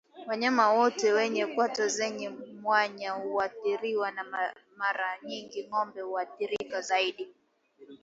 [0.27, 2.29] Wanyama wote wenye kwato zenye
[2.61, 4.23] mwanya huathiriwa na
[4.77, 7.27] Mara nyingi ng'ombe huathirika zaidi